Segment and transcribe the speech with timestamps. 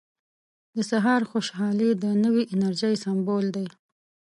[0.75, 3.67] •د سهار خوشحالي د نوې انرژۍ سمبول دی.